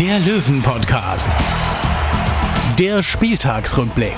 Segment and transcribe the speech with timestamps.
[0.00, 1.34] der Löwen-Podcast.
[2.78, 4.16] Der Spieltagsrückblick.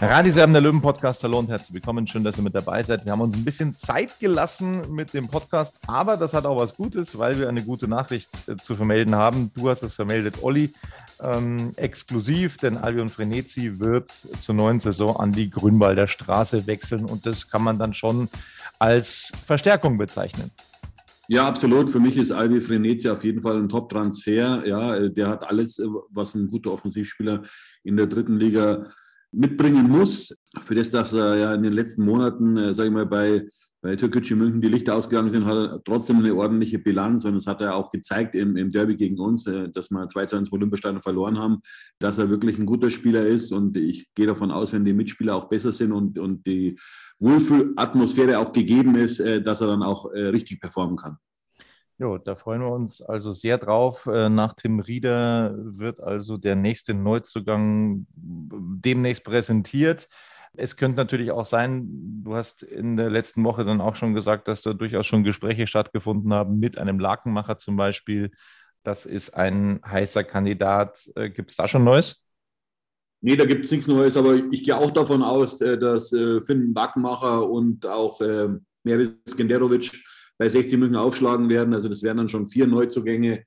[0.00, 2.04] Radiserben der Löwen-Podcast, hallo und herzlich willkommen.
[2.08, 3.04] Schön, dass ihr mit dabei seid.
[3.04, 6.74] Wir haben uns ein bisschen Zeit gelassen mit dem Podcast, aber das hat auch was
[6.74, 9.52] Gutes, weil wir eine gute Nachricht äh, zu vermelden haben.
[9.54, 10.74] Du hast es vermeldet, Olli,
[11.22, 17.26] ähm, exklusiv, denn Albion Frenetzi wird zur neuen Saison an die Grünwalder Straße wechseln und
[17.26, 18.28] das kann man dann schon
[18.80, 20.50] als Verstärkung bezeichnen.
[21.28, 21.88] Ja, absolut.
[21.88, 24.66] Für mich ist Albi Frenetzi auf jeden Fall ein Top-Transfer.
[24.66, 25.80] Ja, der hat alles,
[26.10, 27.42] was ein guter Offensivspieler
[27.82, 28.90] in der dritten Liga
[29.32, 30.36] mitbringen muss.
[30.60, 33.48] Für das, dass er ja in den letzten Monaten, äh, sage ich mal, bei,
[33.80, 37.24] bei Türkgücü München die Lichter ausgegangen sind, hat er trotzdem eine ordentliche Bilanz.
[37.24, 40.26] Und das hat er auch gezeigt im, im Derby gegen uns, äh, dass wir 2
[40.26, 41.60] zu 1 Olympiastadion verloren haben,
[41.98, 43.50] dass er wirklich ein guter Spieler ist.
[43.50, 46.78] Und ich gehe davon aus, wenn die Mitspieler auch besser sind und, und die
[47.18, 51.18] Wohlfühlatmosphäre auch gegeben ist, äh, dass er dann auch äh, richtig performen kann.
[51.96, 54.06] Jo, da freuen wir uns also sehr drauf.
[54.06, 60.08] Äh, nach Tim Rieder wird also der nächste Neuzugang demnächst präsentiert.
[60.56, 64.48] Es könnte natürlich auch sein, du hast in der letzten Woche dann auch schon gesagt,
[64.48, 68.30] dass da durchaus schon Gespräche stattgefunden haben mit einem Lakenmacher zum Beispiel.
[68.84, 71.10] Das ist ein heißer Kandidat.
[71.34, 72.23] Gibt es da schon Neues?
[73.24, 77.48] Nee, da gibt es nichts Neues, aber ich gehe auch davon aus, dass Finn Lakenmacher
[77.48, 78.20] und auch
[78.84, 79.92] Meris Genderovic
[80.38, 81.74] bei 60 München aufschlagen werden.
[81.74, 83.44] Also das wären dann schon vier Neuzugänge.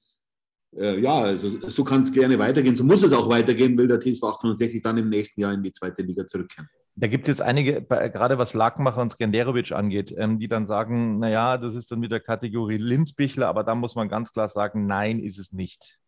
[0.76, 2.76] Äh, ja, also so kann es gerne weitergehen.
[2.76, 5.72] So muss es auch weitergehen, will der TSV 1860 dann im nächsten Jahr in die
[5.72, 6.70] zweite Liga zurückkehren.
[6.96, 11.20] Da gibt es jetzt einige, gerade was Lackmacher und Skenderovic angeht, ähm, die dann sagen,
[11.20, 15.20] naja, das ist dann wieder Kategorie Linzbichler, aber da muss man ganz klar sagen, nein,
[15.20, 16.00] ist es nicht.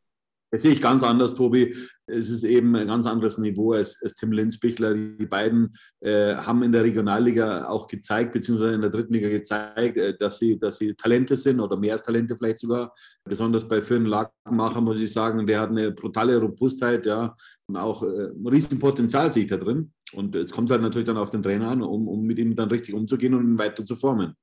[0.51, 1.75] Das sehe ich ganz anders, Tobi.
[2.07, 4.95] Es ist eben ein ganz anderes Niveau als, als Tim Linzbichler.
[4.95, 9.97] Die beiden äh, haben in der Regionalliga auch gezeigt, beziehungsweise in der dritten Liga gezeigt,
[9.97, 12.93] äh, dass, sie, dass sie Talente sind oder mehr als Talente vielleicht sogar.
[13.23, 17.35] Besonders bei Finn Lackmacher muss ich sagen, der hat eine brutale Robustheit, ja,
[17.67, 19.93] und auch äh, ein Riesenpotenzial sehe ich da drin.
[20.13, 22.69] Und es kommt halt natürlich dann auf den Trainer an, um, um mit ihm dann
[22.69, 24.33] richtig umzugehen und ihn weiter zu formen.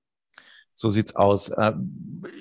[0.75, 1.49] So sieht's aus.
[1.49, 1.73] Äh,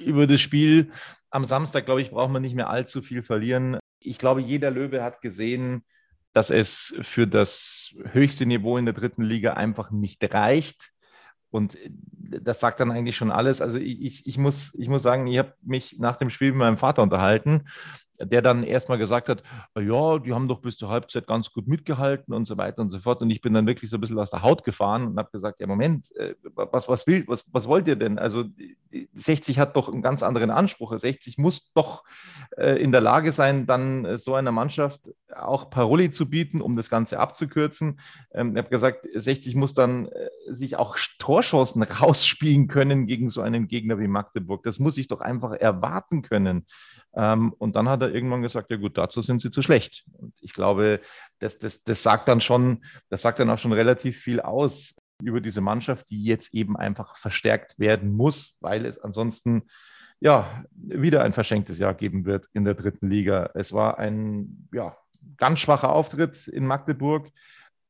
[0.06, 0.92] über das Spiel
[1.36, 3.78] am Samstag, glaube ich, braucht man nicht mehr allzu viel verlieren.
[4.00, 5.84] Ich glaube, jeder Löwe hat gesehen,
[6.32, 10.92] dass es für das höchste Niveau in der dritten Liga einfach nicht reicht.
[11.50, 13.62] Und das sagt dann eigentlich schon alles.
[13.62, 16.60] Also ich, ich, ich, muss, ich muss sagen, ich habe mich nach dem Spiel mit
[16.60, 17.66] meinem Vater unterhalten
[18.20, 19.44] der dann erstmal gesagt hat,
[19.80, 23.00] ja, die haben doch bis zur Halbzeit ganz gut mitgehalten und so weiter und so
[23.00, 23.22] fort.
[23.22, 25.60] Und ich bin dann wirklich so ein bisschen aus der Haut gefahren und habe gesagt,
[25.60, 28.18] ja, Moment, äh, was, was, will, was, was wollt ihr denn?
[28.20, 28.46] Also
[29.14, 30.98] 60 hat doch einen ganz anderen Anspruch.
[30.98, 32.04] 60 muss doch
[32.58, 35.02] äh, in der Lage sein, dann äh, so einer Mannschaft
[35.36, 38.00] auch Paroli zu bieten, um das Ganze abzukürzen.
[38.34, 40.10] Ähm, ich habe gesagt, 60 muss dann
[40.48, 44.64] sich auch Torchancen rausspielen können gegen so einen Gegner wie Magdeburg.
[44.64, 46.66] Das muss ich doch einfach erwarten können.
[47.16, 50.06] Ähm, und dann hat er irgendwann gesagt, ja gut, dazu sind sie zu schlecht.
[50.14, 51.00] Und ich glaube,
[51.40, 54.94] das, das, das sagt dann schon, das sagt dann auch schon relativ viel aus
[55.24, 59.64] über diese Mannschaft, die jetzt eben einfach verstärkt werden muss, weil es ansonsten
[60.20, 63.50] ja wieder ein verschenktes Jahr geben wird in der dritten Liga.
[63.54, 64.98] Es war ein ja,
[65.38, 67.30] ganz schwacher Auftritt in Magdeburg,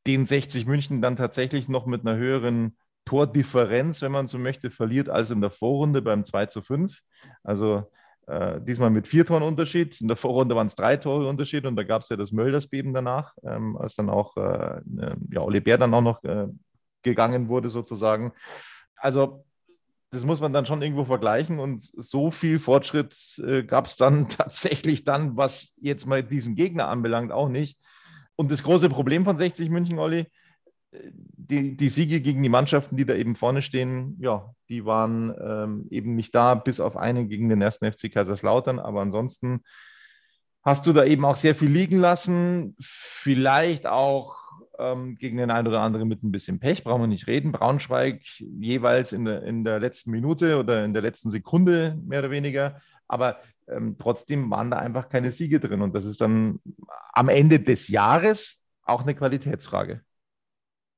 [0.05, 5.09] den 60 München dann tatsächlich noch mit einer höheren Tordifferenz, wenn man so möchte, verliert
[5.09, 7.01] als in der Vorrunde beim 2 zu 5.
[7.43, 7.91] Also
[8.27, 9.99] äh, diesmal mit vier Toren Unterschied.
[10.01, 12.93] In der Vorrunde waren es drei Tore Unterschied und da gab es ja das Möldersbeben
[12.93, 16.47] danach, ähm, als dann auch äh, ne, ja, Oli Bär dann auch noch äh,
[17.03, 18.33] gegangen wurde sozusagen.
[18.95, 19.45] Also
[20.11, 24.29] das muss man dann schon irgendwo vergleichen und so viel Fortschritt äh, gab es dann
[24.29, 27.79] tatsächlich dann, was jetzt mal diesen Gegner anbelangt, auch nicht.
[28.35, 30.27] Und das große Problem von 60 München, Olli,
[31.11, 35.87] die, die Siege gegen die Mannschaften, die da eben vorne stehen, ja, die waren ähm,
[35.89, 38.79] eben nicht da, bis auf eine gegen den ersten FC Kaiserslautern.
[38.79, 39.61] Aber ansonsten
[40.63, 42.75] hast du da eben auch sehr viel liegen lassen.
[42.79, 44.35] Vielleicht auch
[44.79, 47.51] ähm, gegen den einen oder anderen mit ein bisschen Pech, brauchen wir nicht reden.
[47.51, 52.31] Braunschweig jeweils in der, in der letzten Minute oder in der letzten Sekunde mehr oder
[52.31, 52.81] weniger.
[53.07, 53.37] Aber
[53.67, 55.81] ähm, trotzdem waren da einfach keine Siege drin.
[55.81, 56.59] Und das ist dann
[57.13, 60.01] am Ende des Jahres auch eine Qualitätsfrage.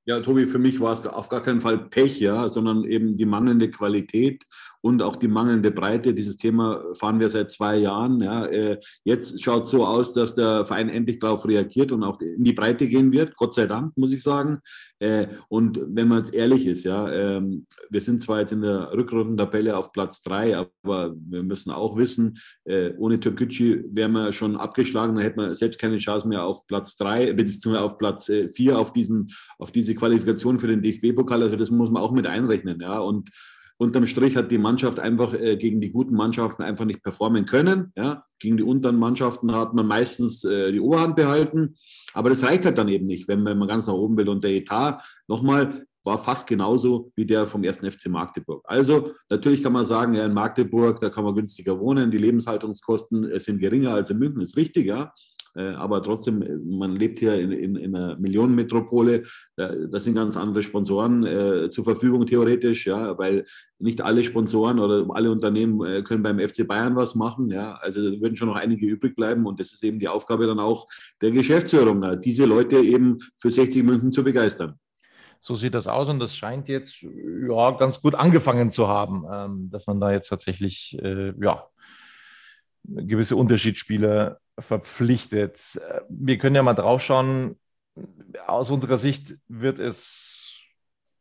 [0.09, 3.25] Ja, Tobi, für mich war es auf gar keinen Fall Pech, ja, sondern eben die
[3.25, 4.45] mangelnde Qualität
[4.81, 6.13] und auch die mangelnde Breite.
[6.13, 8.21] Dieses Thema fahren wir seit zwei Jahren.
[8.21, 8.45] Ja.
[8.45, 12.44] Äh, jetzt schaut es so aus, dass der Verein endlich darauf reagiert und auch in
[12.44, 13.35] die Breite gehen wird.
[13.35, 14.59] Gott sei Dank, muss ich sagen.
[15.00, 18.91] Äh, und wenn man jetzt ehrlich ist, ja, ähm, wir sind zwar jetzt in der
[18.94, 24.56] Rückrundentabelle auf Platz drei, aber wir müssen auch wissen, äh, ohne Türkgücü wären wir schon
[24.56, 28.80] abgeschlagen, dann hätten wir selbst keine Chance mehr auf Platz drei, beziehungsweise auf Platz vier,
[28.80, 31.44] auf, diesen, auf diese Qualifikation für den DFB-Pokal.
[31.44, 32.80] Also das muss man auch mit einrechnen.
[32.81, 33.00] Ja.
[33.00, 33.30] Und
[33.77, 37.94] unterm Strich hat die Mannschaft einfach äh, gegen die guten Mannschaften einfach nicht performen können.
[37.95, 38.25] Ja?
[38.39, 41.77] Gegen die unteren Mannschaften hat man meistens äh, die Oberhand behalten.
[42.13, 44.29] Aber das reicht halt dann eben nicht, wenn, man ganz nach oben will.
[44.29, 48.63] Und der Etat, nochmal, war fast genauso wie der vom ersten FC Magdeburg.
[48.65, 53.30] Also natürlich kann man sagen, ja, in Magdeburg, da kann man günstiger wohnen, die Lebenshaltungskosten
[53.30, 55.13] äh, sind geringer als in München, ist richtig, ja.
[55.57, 59.24] Äh, aber trotzdem, äh, man lebt hier in, in, in einer Millionenmetropole.
[59.56, 63.45] Da sind ganz andere Sponsoren äh, zur Verfügung, theoretisch, ja, weil
[63.80, 67.50] nicht alle Sponsoren oder alle Unternehmen äh, können beim FC Bayern was machen.
[67.50, 67.74] Ja.
[67.81, 70.59] Also da würden schon noch einige übrig bleiben und das ist eben die Aufgabe dann
[70.59, 70.86] auch
[71.21, 74.75] der Geschäftsführung, diese Leute eben für 60 München zu begeistern.
[75.39, 79.69] So sieht das aus und das scheint jetzt ja ganz gut angefangen zu haben, ähm,
[79.71, 81.63] dass man da jetzt tatsächlich äh, ja
[82.83, 85.80] gewisse Unterschiedsspieler verpflichtet.
[86.09, 87.57] Wir können ja mal drauf schauen.
[88.45, 90.62] Aus unserer Sicht wird es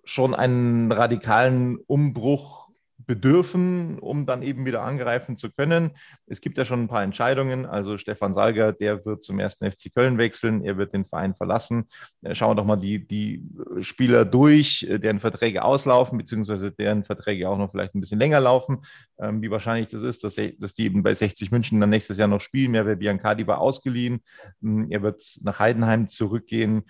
[0.04, 2.65] schon einen radikalen Umbruch
[2.98, 5.90] bedürfen, um dann eben wieder angreifen zu können.
[6.26, 7.66] Es gibt ja schon ein paar Entscheidungen.
[7.66, 10.64] Also Stefan Salger, der wird zum ersten FC Köln wechseln.
[10.64, 11.88] Er wird den Verein verlassen.
[12.22, 13.42] Äh, schauen wir doch mal die, die
[13.80, 18.40] Spieler durch, äh, deren Verträge auslaufen, beziehungsweise deren Verträge auch noch vielleicht ein bisschen länger
[18.40, 18.78] laufen.
[19.18, 22.28] Ähm, wie wahrscheinlich das ist, dass, dass die eben bei 60 München dann nächstes Jahr
[22.28, 22.72] noch spielen.
[22.72, 24.20] Merve Biancardi war ausgeliehen.
[24.62, 26.84] Hm, er wird nach Heidenheim zurückgehen.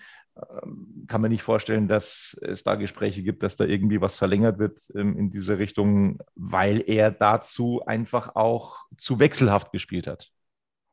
[0.63, 4.59] Ähm, kann man nicht vorstellen, dass es da Gespräche gibt, dass da irgendwie was verlängert
[4.59, 10.29] wird ähm, in diese Richtung, weil er dazu einfach auch zu wechselhaft gespielt hat.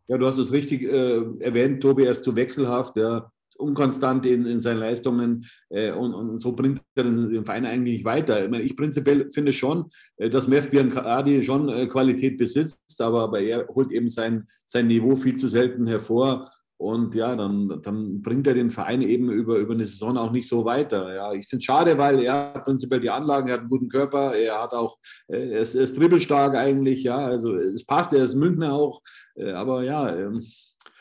[0.07, 4.47] Ja, du hast es richtig äh, erwähnt, Tobi, er ist zu wechselhaft, ja, unkonstant in,
[4.47, 8.45] in seinen Leistungen äh, und, und, so bringt er den, den, Verein eigentlich nicht weiter.
[8.45, 9.87] Ich, meine, ich prinzipiell finde schon,
[10.17, 14.87] äh, dass Mev Biancardi schon äh, Qualität besitzt, aber, aber er holt eben sein, sein
[14.87, 16.51] Niveau viel zu selten hervor.
[16.77, 20.49] Und ja, dann, dann bringt er den Verein eben über, über eine Saison auch nicht
[20.49, 21.15] so weiter.
[21.15, 23.89] Ja, ich finde es schade, weil er hat prinzipiell die Anlagen, er hat einen guten
[23.89, 24.99] Körper, er hat auch,
[25.29, 29.03] äh, er ist, er ist dribbelstark eigentlich, ja, also es passt, er ist Münchner auch,
[29.37, 30.45] äh, aber ja, ähm,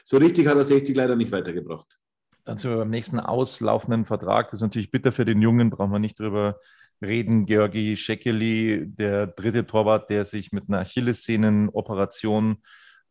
[0.03, 1.97] so richtig hat er 60 leider nicht weitergebracht.
[2.45, 4.49] Dann sind wir beim nächsten auslaufenden Vertrag.
[4.49, 6.59] Das ist natürlich bitter für den Jungen, brauchen wir nicht drüber
[7.01, 7.45] reden.
[7.45, 12.57] Georgi Schekeli, der dritte Torwart, der sich mit einer Achillessehnenoperation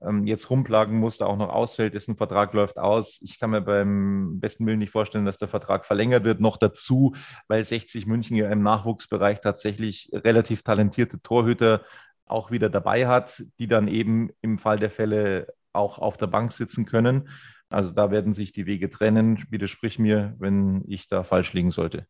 [0.05, 3.19] ähm, jetzt rumplagen musste, auch noch ausfällt, dessen Vertrag läuft aus.
[3.23, 6.41] Ich kann mir beim besten Willen nicht vorstellen, dass der Vertrag verlängert wird.
[6.41, 7.15] Noch dazu,
[7.49, 11.83] weil 60 München ja im Nachwuchsbereich tatsächlich relativ talentierte Torhüter
[12.27, 16.53] auch wieder dabei hat, die dann eben im Fall der Fälle auch auf der Bank
[16.53, 17.29] sitzen können.
[17.69, 19.45] Also da werden sich die Wege trennen.
[19.51, 22.07] Widersprich mir, wenn ich da falsch liegen sollte.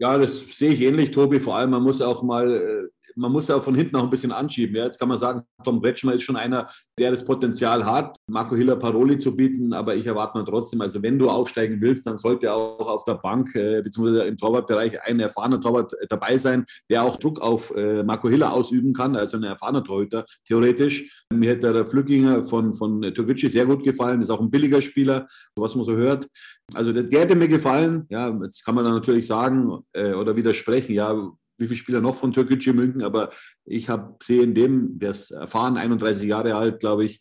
[0.00, 1.40] Ja, das sehe ich ähnlich, Tobi.
[1.40, 4.30] Vor allem, man muss auch mal, äh, man muss auch von hinten auch ein bisschen
[4.30, 4.76] anschieben.
[4.76, 4.84] Ja.
[4.84, 8.76] Jetzt kann man sagen, Tom Bretschmer ist schon einer, der das Potenzial hat, Marco Hiller
[8.76, 12.52] Paroli zu bieten, aber ich erwarte mal trotzdem, also wenn du aufsteigen willst, dann sollte
[12.52, 14.28] auch auf der Bank äh, bzw.
[14.28, 18.92] im Torwartbereich ein erfahrener Torwart dabei sein, der auch Druck auf äh, Marco Hiller ausüben
[18.92, 21.24] kann, also ein erfahrener Torhüter, theoretisch.
[21.32, 25.26] Mir hätte der Flückinger von, von Türkgücü sehr gut gefallen, ist auch ein billiger Spieler,
[25.56, 26.28] was man so hört.
[26.74, 28.06] Also der, der hätte mir gefallen.
[28.10, 32.16] Ja, jetzt kann man dann natürlich sagen äh, oder widersprechen, ja, wie viele Spieler noch
[32.16, 33.30] von Türkgücü München, aber
[33.64, 37.20] ich habe sehe in dem, der ist erfahren, 31 Jahre alt, glaube ich,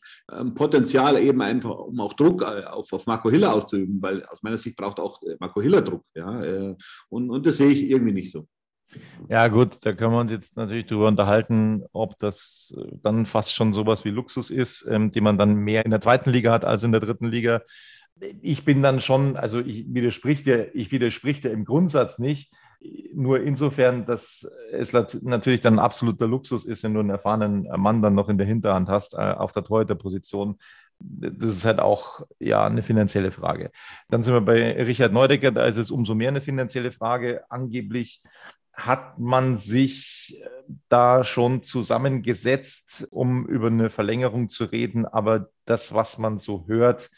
[0.53, 4.57] Potenzial eben einfach, um auch Druck äh, auf, auf Marco Hiller auszuüben, weil aus meiner
[4.57, 6.03] Sicht braucht auch äh, Marco Hiller Druck.
[6.13, 6.75] Ja, äh,
[7.09, 8.47] und, und das sehe ich irgendwie nicht so.
[9.27, 13.73] Ja, gut, da können wir uns jetzt natürlich darüber unterhalten, ob das dann fast schon
[13.73, 16.83] sowas wie Luxus ist, ähm, die man dann mehr in der zweiten Liga hat als
[16.83, 17.63] in der dritten Liga
[18.41, 22.51] ich bin dann schon, also ich widersprich dir, ich widersprich dir im Grundsatz nicht,
[23.13, 28.01] nur insofern, dass es natürlich dann ein absoluter Luxus ist, wenn du einen erfahrenen Mann
[28.01, 30.57] dann noch in der Hinterhand hast, äh, auf der Torhüterposition.
[30.99, 33.71] das ist halt auch ja eine finanzielle Frage.
[34.09, 37.43] Dann sind wir bei Richard Neudecker, da ist es umso mehr eine finanzielle Frage.
[37.49, 38.21] Angeblich
[38.73, 40.49] hat man sich äh,
[40.87, 45.05] da schon zusammengesetzt, um über eine Verlängerung zu reden.
[45.05, 47.09] Aber das, was man so hört,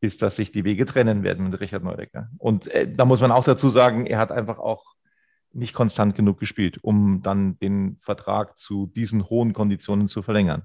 [0.00, 2.28] ist, dass sich die Wege trennen werden mit Richard Neudecker.
[2.38, 4.96] Und äh, da muss man auch dazu sagen, er hat einfach auch
[5.52, 10.64] nicht konstant genug gespielt, um dann den Vertrag zu diesen hohen Konditionen zu verlängern.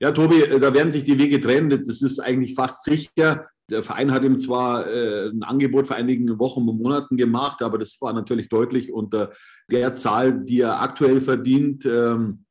[0.00, 1.70] Ja, Tobi, äh, da werden sich die Wege trennen.
[1.70, 3.46] Das ist eigentlich fast sicher.
[3.68, 7.78] Der Verein hat ihm zwar äh, ein Angebot vor einigen Wochen und Monaten gemacht, aber
[7.78, 9.32] das war natürlich deutlich unter
[9.70, 11.84] der Zahl, die er aktuell verdient.
[11.84, 12.44] Ähm,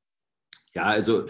[0.74, 1.26] ja, also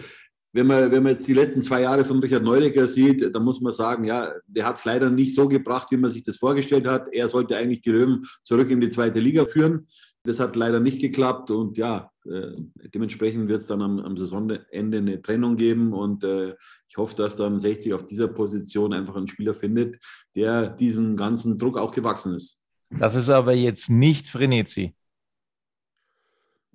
[0.56, 3.60] wenn man, wenn man jetzt die letzten zwei Jahre von Richard Neudecker sieht, dann muss
[3.60, 6.86] man sagen, ja, der hat es leider nicht so gebracht, wie man sich das vorgestellt
[6.86, 7.12] hat.
[7.12, 9.86] Er sollte eigentlich die Löwen zurück in die zweite Liga führen.
[10.24, 12.52] Das hat leider nicht geklappt und ja, äh,
[12.94, 16.54] dementsprechend wird es dann am, am, Saisonende eine Trennung geben und äh,
[16.88, 19.98] ich hoffe, dass dann 60 auf dieser Position einfach einen Spieler findet,
[20.34, 22.62] der diesen ganzen Druck auch gewachsen ist.
[22.88, 24.94] Das ist aber jetzt nicht Frenetzi.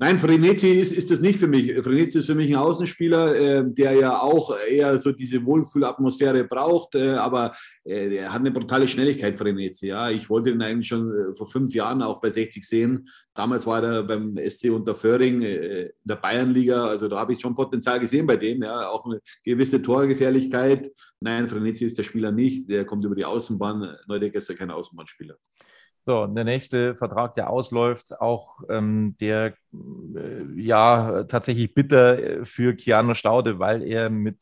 [0.04, 1.72] Nein, Frenetzi ist, ist das nicht für mich.
[1.84, 6.96] Frenetzi ist für mich ein Außenspieler, äh, der ja auch eher so diese Wohlfühlatmosphäre braucht,
[6.96, 7.54] äh, aber
[7.84, 9.90] äh, er hat eine brutale Schnelligkeit, Frenetzi.
[9.90, 10.10] Ja.
[10.10, 13.10] Ich wollte ihn eigentlich schon äh, vor fünf Jahren auch bei 60 sehen.
[13.36, 17.54] Damals war er beim SC Unterföhring äh, in der Bayernliga, also da habe ich schon
[17.54, 18.90] Potenzial gesehen bei dem, ja.
[18.90, 20.90] auch eine gewisse Torgefährlichkeit.
[21.20, 23.98] Nein, Frenetzi ist der Spieler nicht, der kommt über die Außenbahn.
[24.08, 25.38] Neudecker ist ja kein Außenbahnspieler.
[26.06, 32.76] So, der nächste Vertrag, der ausläuft, auch ähm, der äh, ja tatsächlich bitter äh, für
[32.76, 34.40] Keanu Staude, weil er mit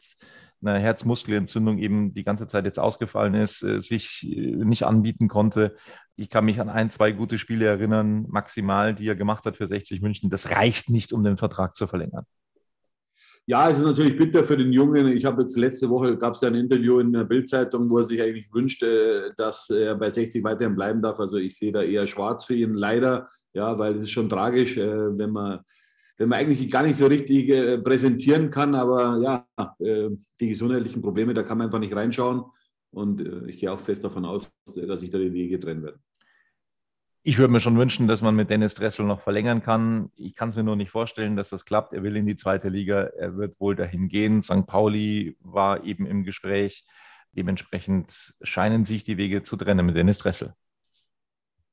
[0.62, 5.76] einer Herzmuskelentzündung eben die ganze Zeit jetzt ausgefallen ist, äh, sich äh, nicht anbieten konnte.
[6.16, 9.68] Ich kann mich an ein, zwei gute Spiele erinnern, maximal, die er gemacht hat für
[9.68, 10.30] 60 München.
[10.30, 12.26] Das reicht nicht, um den Vertrag zu verlängern.
[13.50, 15.08] Ja, es ist natürlich bitter für den Jungen.
[15.08, 18.04] Ich habe jetzt letzte Woche gab es ja ein Interview in der Bildzeitung, wo er
[18.04, 21.20] sich eigentlich wünschte, dass er bei 60 weiterhin bleiben darf.
[21.20, 23.28] Also ich sehe da eher schwarz für ihn, leider.
[23.54, 25.62] Ja, weil es ist schon tragisch, äh, wenn man
[26.18, 29.48] wenn man eigentlich sich gar nicht so richtig äh, präsentieren kann, aber ja,
[29.80, 32.44] äh, die gesundheitlichen Probleme, da kann man einfach nicht reinschauen.
[32.92, 36.02] Und ich gehe auch fest davon aus, dass sich da die Wege trennen werden.
[37.22, 40.10] Ich würde mir schon wünschen, dass man mit Dennis Dressel noch verlängern kann.
[40.16, 41.94] Ich kann es mir nur nicht vorstellen, dass das klappt.
[41.94, 43.02] Er will in die zweite Liga.
[43.18, 44.42] Er wird wohl dahin gehen.
[44.42, 44.66] St.
[44.66, 46.86] Pauli war eben im Gespräch.
[47.34, 50.54] Dementsprechend scheinen sich die Wege zu trennen mit Dennis Dressel.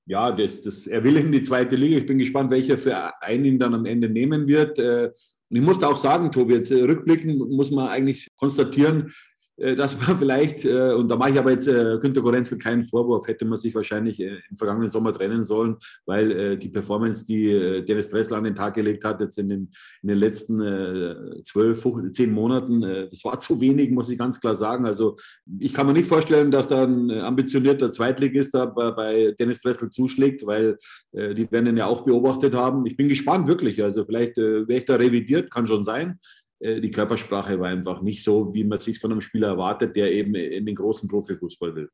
[0.05, 1.99] Ja, das, das, er will in die zweite Liga.
[1.99, 4.79] Ich bin gespannt, welcher Verein ihn dann am Ende nehmen wird.
[4.79, 5.11] Äh,
[5.49, 9.12] und ich muss auch sagen, Tobi, jetzt äh, rückblickend muss man eigentlich konstatieren, äh,
[9.56, 13.26] dass man vielleicht, äh, und da mache ich aber jetzt äh, Günter Gorenzel keinen Vorwurf,
[13.26, 18.38] hätte man sich wahrscheinlich im vergangenen Sommer trennen sollen, weil die Performance, die Dennis Dressler
[18.38, 19.70] an den Tag gelegt hat, jetzt in den,
[20.02, 24.86] in den letzten zwölf, zehn Monaten, das war zu wenig, muss ich ganz klar sagen.
[24.86, 25.16] Also
[25.58, 30.46] ich kann mir nicht vorstellen, dass da ein ambitionierter Zweitligist da bei Dennis Dressel zuschlägt,
[30.46, 30.78] weil
[31.12, 32.86] die werden ihn ja auch beobachtet haben.
[32.86, 33.82] Ich bin gespannt, wirklich.
[33.82, 36.18] Also vielleicht wäre ich da revidiert, kann schon sein.
[36.60, 40.12] Äh, die Körpersprache war einfach nicht so, wie man sich von einem Spieler erwartet, der
[40.12, 41.90] eben in den großen Profifußball will.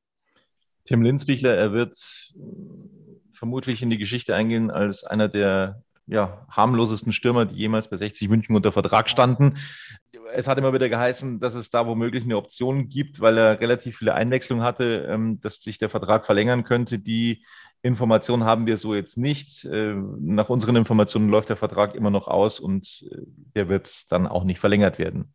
[0.84, 1.96] Tim Linzbichler, er wird
[3.32, 8.28] vermutlich in die Geschichte eingehen als einer der ja, harmlosesten Stürmer, die jemals bei 60
[8.28, 9.56] München unter Vertrag standen.
[10.34, 13.98] Es hat immer wieder geheißen, dass es da womöglich eine Option gibt, weil er relativ
[13.98, 16.98] viele Einwechslungen hatte, ähm, dass sich der Vertrag verlängern könnte.
[16.98, 17.44] Die
[17.82, 19.64] Informationen haben wir so jetzt nicht.
[19.64, 23.16] Äh, nach unseren Informationen läuft der Vertrag immer noch aus und äh,
[23.54, 25.34] der wird dann auch nicht verlängert werden.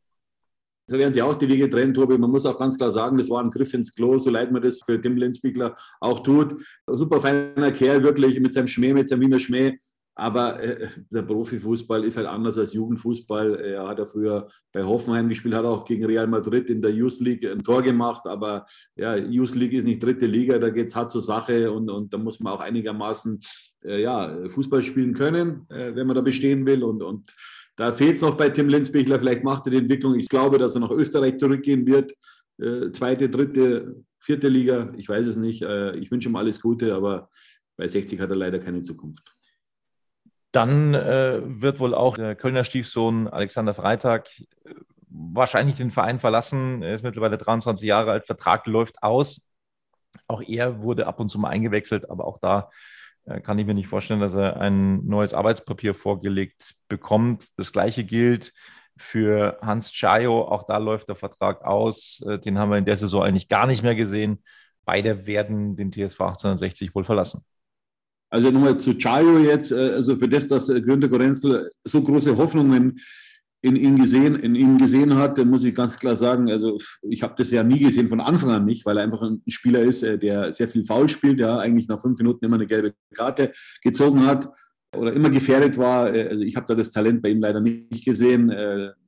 [0.89, 2.17] Da werden sich auch die Wege trennen, Tobi.
[2.17, 4.61] Man muss auch ganz klar sagen, das war ein Griff ins Klo, so leid man
[4.61, 6.55] das für Tim Lenzbiegler auch tut.
[6.87, 9.79] Super feiner Kerl, wirklich, mit seinem Schmäh, mit seinem Wiener Schmäh.
[10.19, 13.59] Aber äh, der Profifußball ist halt anders als Jugendfußball.
[13.59, 17.19] Er hat ja früher bei Hoffenheim gespielt, hat auch gegen Real Madrid in der Youth
[17.19, 18.25] League ein Tor gemacht.
[18.25, 21.91] Aber ja, Youth League ist nicht dritte Liga, da geht es hart zur Sache und,
[21.91, 23.39] und da muss man auch einigermaßen
[23.85, 26.83] äh, ja, Fußball spielen können, äh, wenn man da bestehen will.
[26.83, 27.35] Und, und
[27.75, 29.19] da fehlt es noch bei Tim Lenzbichler.
[29.19, 30.15] Vielleicht macht er die Entwicklung.
[30.15, 32.11] Ich glaube, dass er nach Österreich zurückgehen wird.
[32.57, 35.61] Äh, zweite, dritte, vierte Liga, ich weiß es nicht.
[35.61, 37.29] Äh, ich wünsche ihm alles Gute, aber
[37.77, 39.36] bei 60 hat er leider keine Zukunft.
[40.51, 44.73] Dann äh, wird wohl auch der Kölner Stiefsohn Alexander Freitag äh,
[45.09, 46.81] wahrscheinlich den Verein verlassen.
[46.81, 49.49] Er ist mittlerweile 23 Jahre alt, Vertrag läuft aus.
[50.27, 52.69] Auch er wurde ab und zu mal eingewechselt, aber auch da
[53.25, 57.47] äh, kann ich mir nicht vorstellen, dass er ein neues Arbeitspapier vorgelegt bekommt.
[57.57, 58.53] Das gleiche gilt
[58.97, 60.47] für Hans Chayo.
[60.47, 62.23] Auch da läuft der Vertrag aus.
[62.27, 64.43] Äh, den haben wir in der Saison eigentlich gar nicht mehr gesehen.
[64.85, 67.43] Beide werden den TSV 1860 wohl verlassen.
[68.29, 72.35] Also nochmal zu Chayo jetzt, äh, also für das, dass äh, Günter Gorenzel so große
[72.37, 72.99] Hoffnungen
[73.61, 77.33] in ihm gesehen, in ihm gesehen hat, muss ich ganz klar sagen, also ich habe
[77.37, 80.17] das ja nie gesehen von Anfang an nicht, weil er einfach ein Spieler ist, äh,
[80.17, 84.25] der sehr viel faul spielt, ja, eigentlich nach fünf Minuten immer eine gelbe Karte gezogen
[84.25, 84.49] hat
[84.95, 86.05] oder immer gefährdet war.
[86.05, 88.49] Also ich habe da das Talent bei ihm leider nicht gesehen.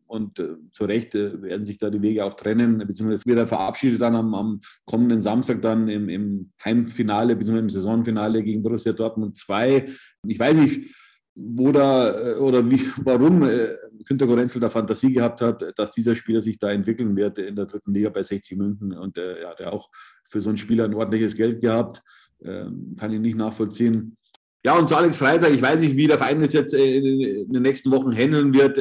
[0.10, 4.16] Äh, und zu Recht werden sich da die Wege auch trennen, beziehungsweise wieder verabschiedet dann
[4.16, 9.88] am, am kommenden Samstag dann im, im Heimfinale, beziehungsweise im Saisonfinale gegen Borussia Dortmund 2.
[10.28, 10.96] Ich weiß nicht,
[11.36, 13.48] wo da oder wie, warum
[14.10, 17.66] Günter Gorenzel da Fantasie gehabt hat, dass dieser Spieler sich da entwickeln wird in der
[17.66, 18.94] dritten Liga bei 60 München.
[18.94, 19.90] Und äh, er hat ja auch
[20.24, 22.02] für so einen Spieler ein ordentliches Geld gehabt.
[22.44, 24.18] Ähm, kann ich nicht nachvollziehen.
[24.64, 27.52] Ja, und zu Alex Freitag, ich weiß nicht, wie der Verein das jetzt äh, in
[27.52, 28.78] den nächsten Wochen handeln wird.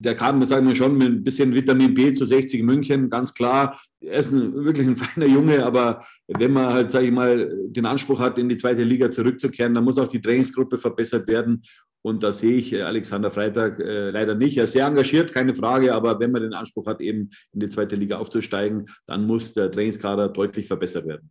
[0.00, 3.78] Der kam, sagen wir schon, mit ein bisschen Vitamin B zu 60 München, ganz klar.
[4.00, 7.84] Er ist ein, wirklich ein feiner Junge, aber wenn man halt, sage ich mal, den
[7.84, 11.62] Anspruch hat, in die zweite Liga zurückzukehren, dann muss auch die Trainingsgruppe verbessert werden.
[12.02, 14.56] Und da sehe ich äh, Alexander Freitag äh, leider nicht.
[14.56, 17.68] Er ist sehr engagiert, keine Frage, aber wenn man den Anspruch hat, eben in die
[17.68, 21.30] zweite Liga aufzusteigen, dann muss der Trainingskader deutlich verbessert werden.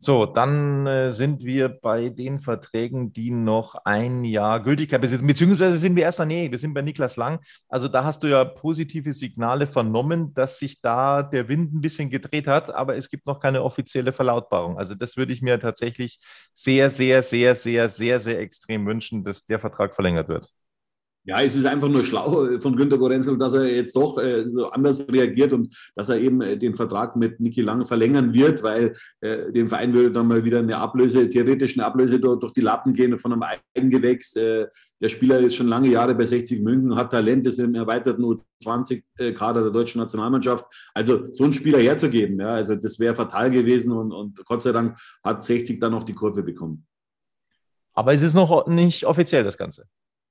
[0.00, 5.76] So, dann äh, sind wir bei den Verträgen, die noch ein Jahr Gültigkeit besitzen, beziehungsweise
[5.76, 7.40] sind wir erst, nee, wir sind bei Niklas Lang.
[7.68, 12.10] Also da hast du ja positive Signale vernommen, dass sich da der Wind ein bisschen
[12.10, 14.78] gedreht hat, aber es gibt noch keine offizielle Verlautbarung.
[14.78, 16.20] Also das würde ich mir tatsächlich
[16.52, 20.48] sehr, sehr, sehr, sehr, sehr, sehr extrem wünschen, dass der Vertrag verlängert wird.
[21.28, 24.70] Ja, es ist einfach nur schlau von Günter Gorenzel, dass er jetzt doch äh, so
[24.70, 28.94] anders reagiert und dass er eben äh, den Vertrag mit Niki Lang verlängern wird, weil
[29.20, 32.62] äh, dem Verein würde dann mal wieder eine Ablöse, theoretisch eine Ablöse durch, durch die
[32.62, 33.44] Lappen gehen von einem
[33.76, 34.36] Eigengewächs.
[34.36, 34.68] Äh,
[35.02, 39.64] der Spieler ist schon lange Jahre bei 60 München, hat Talent, ist im erweiterten U20-Kader
[39.64, 40.64] der deutschen Nationalmannschaft.
[40.94, 44.72] Also so einen Spieler herzugeben, ja, also das wäre fatal gewesen und, und Gott sei
[44.72, 46.86] Dank hat 60 dann noch die Kurve bekommen.
[47.92, 49.84] Aber es ist noch nicht offiziell, das Ganze.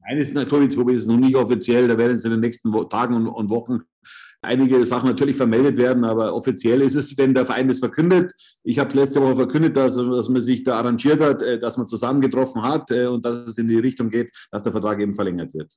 [0.07, 1.87] Nein, ist natürlich, Tobi, ist noch nicht offiziell.
[1.87, 3.81] Da werden es in den nächsten Tagen und Wochen
[4.41, 8.31] einige Sachen natürlich vermeldet werden, aber offiziell ist es, wenn der Verein das verkündet.
[8.63, 11.87] Ich habe letzte Woche verkündet, dass, dass, man sich da arrangiert hat, äh, dass man
[11.87, 15.53] zusammengetroffen hat äh, und dass es in die Richtung geht, dass der Vertrag eben verlängert
[15.53, 15.75] wird.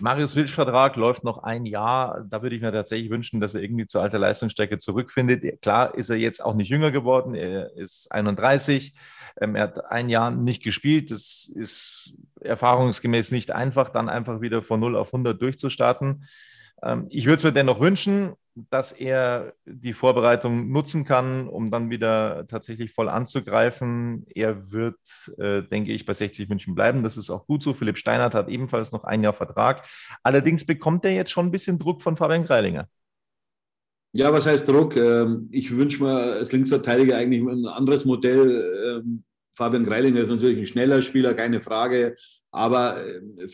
[0.00, 2.24] Marius Wilsch Vertrag läuft noch ein Jahr.
[2.28, 5.62] Da würde ich mir tatsächlich wünschen, dass er irgendwie zur alten Leistungsstrecke zurückfindet.
[5.62, 7.34] Klar ist er jetzt auch nicht jünger geworden.
[7.34, 8.94] Er ist 31.
[9.40, 11.10] Ähm, er hat ein Jahr nicht gespielt.
[11.10, 16.26] Das ist erfahrungsgemäß nicht einfach, dann einfach wieder von 0 auf 100 durchzustarten.
[16.82, 18.32] Ähm, ich würde es mir dennoch wünschen,
[18.70, 24.26] dass er die Vorbereitung nutzen kann, um dann wieder tatsächlich voll anzugreifen.
[24.34, 24.98] Er wird,
[25.38, 27.02] äh, denke ich, bei 60 München bleiben.
[27.02, 27.74] Das ist auch gut so.
[27.74, 29.86] Philipp Steinert hat ebenfalls noch ein Jahr Vertrag.
[30.22, 32.88] Allerdings bekommt er jetzt schon ein bisschen Druck von Fabian Greilinger.
[34.12, 34.96] Ja, was heißt Druck?
[34.96, 39.02] Ähm, ich wünsche mir als Linksverteidiger eigentlich ein anderes Modell.
[39.04, 42.16] Ähm, Fabian Greilinger ist natürlich ein schneller Spieler, keine Frage.
[42.52, 43.46] Aber äh,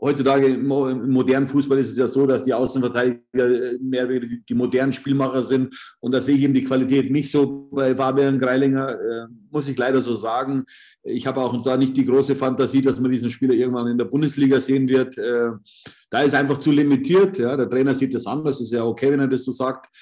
[0.00, 4.92] heutzutage im, modernen Fußball ist es ja so, dass die Außenverteidiger äh, mehr die modernen
[4.92, 5.74] Spielmacher sind.
[6.00, 9.76] Und da sehe ich eben die Qualität nicht so bei Fabian Greilinger, äh, muss ich
[9.76, 10.64] leider so sagen.
[11.02, 14.04] Ich habe auch da nicht die große Fantasie, dass man diesen Spieler irgendwann in der
[14.04, 15.16] Bundesliga sehen wird.
[15.16, 17.38] Da ist einfach zu limitiert.
[17.38, 17.56] Ja.
[17.56, 18.60] Der Trainer sieht das anders.
[18.60, 19.94] ist ja okay, wenn er das so sagt.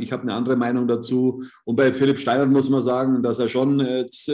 [0.00, 1.44] Ich habe eine andere Meinung dazu.
[1.64, 4.30] Und bei Philipp Steiner muss man sagen, dass er schon jetzt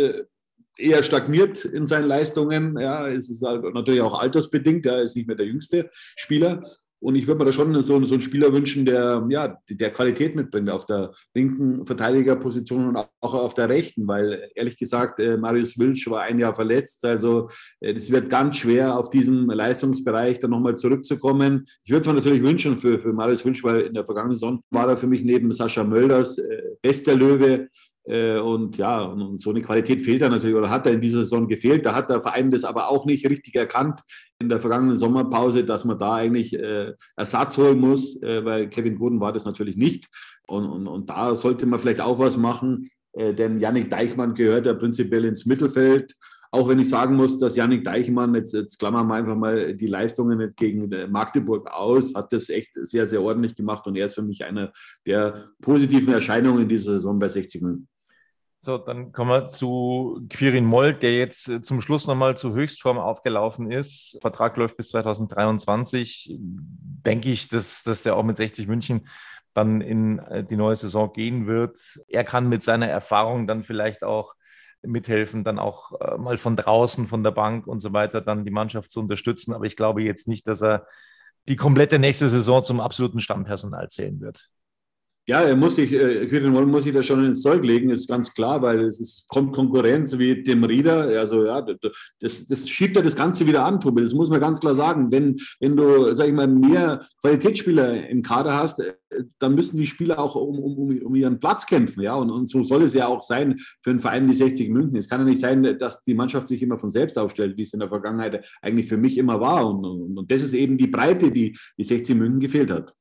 [0.76, 2.78] eher stagniert in seinen Leistungen.
[2.78, 4.86] Ja, es ist halt natürlich auch altersbedingt.
[4.86, 6.62] Er ist nicht mehr der jüngste Spieler.
[7.04, 10.34] Und ich würde mir da schon so, so einen Spieler wünschen, der, ja, der Qualität
[10.34, 15.78] mitbringt auf der linken Verteidigerposition und auch auf der rechten, weil ehrlich gesagt, äh, Marius
[15.78, 17.04] Wilsch war ein Jahr verletzt.
[17.04, 21.66] Also es äh, wird ganz schwer, auf diesem Leistungsbereich dann nochmal zurückzukommen.
[21.84, 24.60] Ich würde es mir natürlich wünschen für, für Marius Wilsch, weil in der vergangenen Saison
[24.70, 27.68] war er für mich neben Sascha Mölders äh, bester Löwe
[28.06, 31.48] und ja, und so eine Qualität fehlt da natürlich oder hat er in dieser Saison
[31.48, 31.86] gefehlt.
[31.86, 34.00] Da hat der Verein das aber auch nicht richtig erkannt
[34.38, 38.98] in der vergangenen Sommerpause, dass man da eigentlich äh, Ersatz holen muss, äh, weil Kevin
[38.98, 40.08] Gordon war das natürlich nicht.
[40.46, 44.66] Und, und, und da sollte man vielleicht auch was machen, äh, denn Yannick Deichmann gehört
[44.66, 46.14] ja prinzipiell ins Mittelfeld.
[46.50, 49.86] Auch wenn ich sagen muss, dass Yannick Deichmann, jetzt, jetzt klammern wir einfach mal die
[49.86, 54.14] Leistungen gegen äh, Magdeburg aus, hat das echt sehr, sehr ordentlich gemacht und er ist
[54.14, 54.72] für mich einer
[55.06, 57.88] der positiven Erscheinungen in dieser Saison bei 60 Minuten.
[58.64, 62.96] So, dann kommen wir zu Quirin Moll, der jetzt äh, zum Schluss nochmal zur Höchstform
[62.96, 64.16] aufgelaufen ist.
[64.22, 66.34] Vertrag läuft bis 2023.
[66.38, 69.06] Denke ich, dass, dass der auch mit 60 München
[69.52, 71.78] dann in äh, die neue Saison gehen wird.
[72.08, 74.32] Er kann mit seiner Erfahrung dann vielleicht auch
[74.80, 78.50] mithelfen, dann auch äh, mal von draußen, von der Bank und so weiter, dann die
[78.50, 79.52] Mannschaft zu unterstützen.
[79.52, 80.86] Aber ich glaube jetzt nicht, dass er
[81.48, 84.48] die komplette nächste Saison zum absoluten Stammpersonal zählen wird.
[85.26, 88.34] Ja, er muss sich, äh, Quirin muss sich da schon ins Zeug legen, ist ganz
[88.34, 91.18] klar, weil es ist, kommt Konkurrenz wie dem Rieder.
[91.18, 91.64] Also ja,
[92.20, 94.02] das, das schiebt ja das Ganze wieder an, Tobi.
[94.02, 95.10] Das muss man ganz klar sagen.
[95.10, 98.92] Wenn, wenn du, sag ich mal, mehr Qualitätsspieler im Kader hast, äh,
[99.38, 102.02] dann müssen die Spieler auch um, um, um ihren Platz kämpfen.
[102.02, 104.96] Ja, und, und so soll es ja auch sein für einen Verein wie 60 München.
[104.96, 107.72] Es kann ja nicht sein, dass die Mannschaft sich immer von selbst aufstellt, wie es
[107.72, 109.66] in der Vergangenheit eigentlich für mich immer war.
[109.66, 112.94] Und, und, und das ist eben die Breite, die, die 60 München gefehlt hat.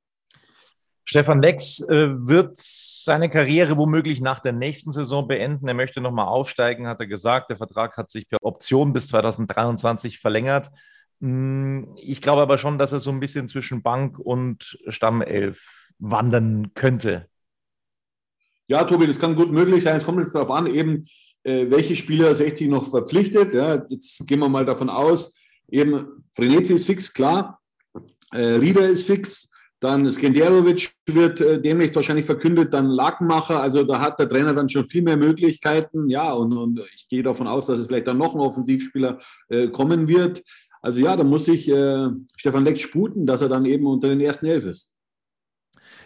[1.06, 5.68] Stefan Lex äh, wird seine Karriere womöglich nach der nächsten Saison beenden.
[5.68, 7.50] Er möchte nochmal aufsteigen, hat er gesagt.
[7.50, 10.70] Der Vertrag hat sich per Option bis 2023 verlängert.
[11.20, 16.74] Hm, ich glaube aber schon, dass er so ein bisschen zwischen Bank und Stammelf wandern
[16.74, 17.28] könnte.
[18.68, 19.98] Ja, Tobi, das kann gut möglich sein.
[19.98, 21.06] Es kommt jetzt darauf an, eben
[21.44, 23.54] äh, welche Spieler 60 noch verpflichtet.
[23.54, 25.38] Ja, jetzt gehen wir mal davon aus,
[25.70, 27.60] eben Frenetzi ist fix, klar.
[28.32, 29.53] Äh, Rieder ist fix.
[29.84, 33.62] Dann Skenderovic wird äh, demnächst wahrscheinlich verkündet, dann Lakenmacher.
[33.62, 36.10] Also da hat der Trainer dann schon viel mehr Möglichkeiten.
[36.10, 39.20] Ja, und, und ich gehe davon aus, dass es vielleicht dann noch ein Offensivspieler
[39.50, 40.42] äh, kommen wird.
[40.82, 44.22] Also ja, da muss sich äh, Stefan Leck sputen, dass er dann eben unter den
[44.22, 44.96] ersten Elf ist.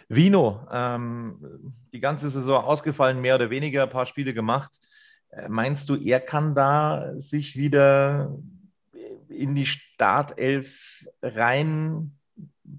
[0.08, 1.36] Vino, ähm,
[1.92, 4.72] die ganze Saison ausgefallen, mehr oder weniger, ein paar Spiele gemacht.
[5.30, 8.36] Äh, meinst du, er kann da sich wieder
[9.28, 12.17] in die Startelf rein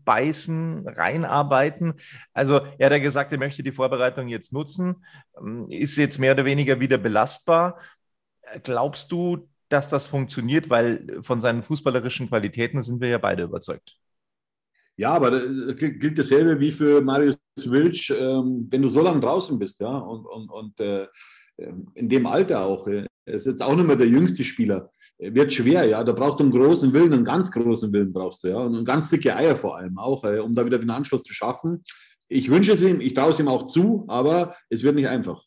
[0.05, 1.93] beißen, reinarbeiten.
[2.33, 5.05] Also er hat ja gesagt, er möchte die Vorbereitung jetzt nutzen,
[5.39, 7.79] ähm, ist jetzt mehr oder weniger wieder belastbar.
[8.63, 10.69] Glaubst du, dass das funktioniert?
[10.69, 13.97] Weil von seinen fußballerischen Qualitäten sind wir ja beide überzeugt.
[14.97, 19.57] Ja, aber das gilt dasselbe wie für Marius Wilsch, ähm, wenn du so lange draußen
[19.57, 21.07] bist, ja, und, und, und äh,
[21.93, 22.87] in dem Alter auch.
[22.87, 26.03] Er ist jetzt auch nicht mehr der jüngste Spieler wird schwer, ja.
[26.03, 28.57] Da brauchst du einen großen Willen, einen ganz großen Willen brauchst du, ja.
[28.57, 31.83] Und ganz dicke Eier vor allem auch, äh, um da wieder den Anschluss zu schaffen.
[32.27, 35.43] Ich wünsche es ihm, ich traue es ihm auch zu, aber es wird nicht einfach.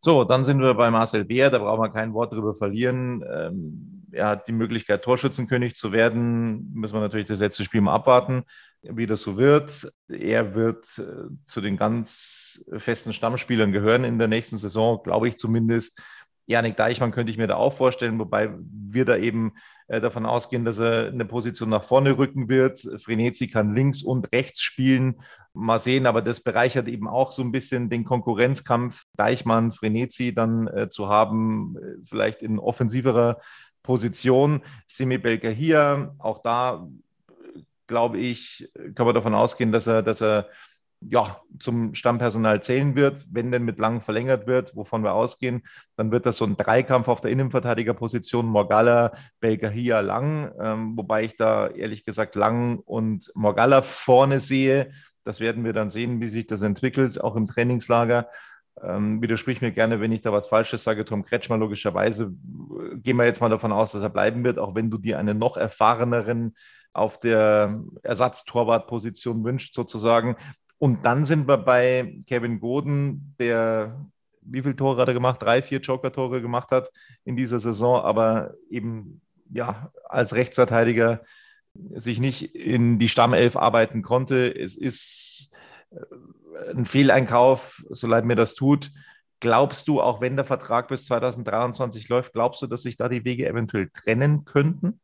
[0.00, 3.24] So, dann sind wir bei Marcel Beer, da brauchen wir kein Wort drüber verlieren.
[3.30, 6.72] Ähm, er hat die Möglichkeit, Torschützenkönig zu werden.
[6.74, 8.44] Müssen wir natürlich das letzte Spiel mal abwarten,
[8.82, 9.90] wie das so wird.
[10.08, 15.36] Er wird äh, zu den ganz festen Stammspielern gehören in der nächsten Saison, glaube ich
[15.36, 15.98] zumindest.
[16.46, 19.52] Janik Deichmann könnte ich mir da auch vorstellen, wobei wir da eben
[19.88, 22.80] äh, davon ausgehen, dass er eine Position nach vorne rücken wird.
[23.02, 25.20] Frenetzi kann links und rechts spielen.
[25.52, 30.66] Mal sehen, aber das bereichert eben auch so ein bisschen den Konkurrenzkampf, Deichmann, Frenetzi dann
[30.68, 33.40] äh, zu haben, äh, vielleicht in offensiverer
[33.82, 34.62] Position.
[34.86, 36.88] Simi Belker hier, auch da
[37.86, 40.48] glaube ich, kann man davon ausgehen, dass er, dass er
[41.08, 45.62] ja, zum Stammpersonal zählen wird, wenn denn mit Lang verlängert wird, wovon wir ausgehen,
[45.96, 51.36] dann wird das so ein Dreikampf auf der Innenverteidigerposition, Morgalla, Belgahia, Lang, ähm, wobei ich
[51.36, 54.90] da ehrlich gesagt Lang und Morgalla vorne sehe.
[55.24, 58.28] Das werden wir dann sehen, wie sich das entwickelt, auch im Trainingslager.
[58.82, 61.04] Ähm, widersprich mir gerne, wenn ich da was Falsches sage.
[61.04, 62.32] Tom Kretschmer, logischerweise
[62.96, 65.38] gehen wir jetzt mal davon aus, dass er bleiben wird, auch wenn du dir einen
[65.38, 66.54] noch erfahreneren
[66.92, 70.36] auf der Ersatztorwartposition wünscht, sozusagen.
[70.84, 74.04] Und dann sind wir bei Kevin Goden, der
[74.42, 75.40] wie viele Tore hat er gemacht?
[75.40, 76.90] Drei, vier Joker-Tore gemacht hat
[77.24, 81.22] in dieser Saison, aber eben ja als Rechtsverteidiger
[81.94, 84.54] sich nicht in die Stammelf arbeiten konnte.
[84.54, 85.48] Es ist
[85.90, 88.92] äh, ein Fehleinkauf, so leid mir das tut.
[89.40, 93.24] Glaubst du, auch wenn der Vertrag bis 2023 läuft, glaubst du, dass sich da die
[93.24, 95.00] Wege eventuell trennen könnten?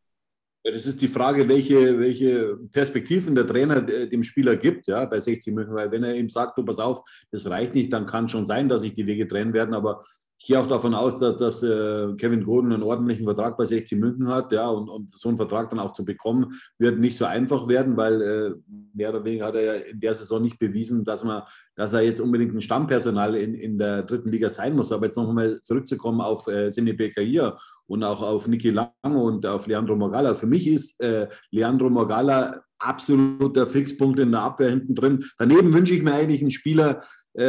[0.62, 5.54] Das ist die Frage, welche, welche Perspektiven der Trainer dem Spieler gibt, ja, bei 60
[5.54, 5.74] München.
[5.74, 8.68] Weil wenn er ihm sagt, du pass auf, das reicht nicht, dann kann schon sein,
[8.68, 9.74] dass sich die Wege trennen werden.
[9.74, 10.04] Aber
[10.40, 13.98] ich gehe auch davon aus, dass, dass äh, Kevin Goden einen ordentlichen Vertrag bei 60
[13.98, 17.26] München hat, ja, und, und so einen Vertrag dann auch zu bekommen, wird nicht so
[17.26, 18.54] einfach werden, weil äh,
[18.94, 21.42] mehr oder weniger hat er ja in der Saison nicht bewiesen, dass man,
[21.76, 24.92] dass er jetzt unbedingt ein Stammpersonal in, in der dritten Liga sein muss.
[24.92, 29.66] Aber jetzt nochmal zurückzukommen auf äh, Semi hier und auch auf Niki Lang und auf
[29.66, 30.34] Leandro Morgalla.
[30.34, 35.24] Für mich ist äh, Leandro Morgalla absoluter Fixpunkt in der Abwehr hinten drin.
[35.38, 37.02] Daneben wünsche ich mir eigentlich einen Spieler,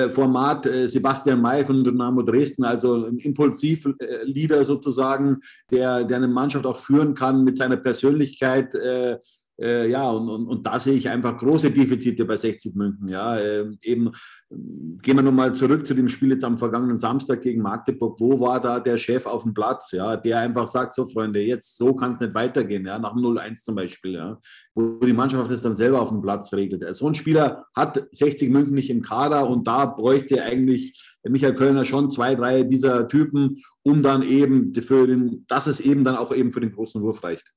[0.10, 5.40] Format äh, Sebastian May von Dynamo Dresden, also ein Impulsivleader sozusagen,
[5.72, 9.18] der, der eine Mannschaft auch führen kann mit seiner Persönlichkeit, äh,
[9.62, 13.08] Äh, ja, und, und, und da sehe ich einfach große Defizite bei 60 München.
[13.08, 14.12] Ja, äh, eben
[14.50, 18.20] gehen wir nochmal zurück zu dem Spiel jetzt am vergangenen Samstag gegen Magdeburg.
[18.20, 21.78] Wo war da der Chef auf dem Platz, ja, der einfach sagt, so Freunde, jetzt
[21.78, 24.40] so kann es nicht weitergehen, ja, nach dem 0-1 zum Beispiel, ja,
[24.74, 26.84] wo die Mannschaft das dann selber auf dem Platz regelt.
[26.96, 31.86] So ein Spieler hat 60 München nicht im Kader und da bräuchte eigentlich Michael Kölner
[31.86, 36.34] schon zwei, drei dieser Typen, um dann eben für den, dass es eben dann auch
[36.34, 37.54] eben für den großen Wurf reicht.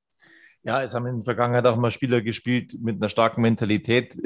[0.67, 4.17] Ja, es haben in der Vergangenheit auch mal Spieler gespielt mit einer starken Mentalität,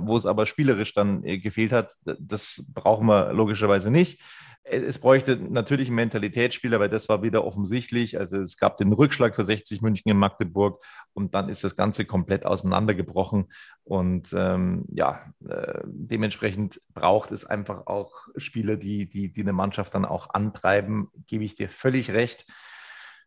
[0.00, 1.94] wo es aber spielerisch dann äh, gefehlt hat.
[2.04, 4.20] Das brauchen wir logischerweise nicht.
[4.62, 8.18] Es bräuchte natürlich einen Mentalitätsspieler, weil das war wieder offensichtlich.
[8.18, 12.04] Also es gab den Rückschlag für 60 München in Magdeburg und dann ist das Ganze
[12.04, 13.46] komplett auseinandergebrochen.
[13.84, 19.94] Und ähm, ja, äh, dementsprechend braucht es einfach auch Spieler, die, die, die eine Mannschaft
[19.94, 21.08] dann auch antreiben.
[21.26, 22.44] Gebe ich dir völlig recht.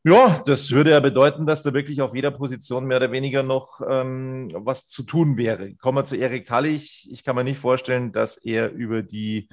[0.04, 3.82] Ja, das würde ja bedeuten, dass da wirklich auf jeder Position mehr oder weniger noch
[3.88, 5.76] ähm, was zu tun wäre.
[5.76, 7.08] Kommen wir zu Erik Tallich.
[7.12, 9.50] Ich kann mir nicht vorstellen, dass er über die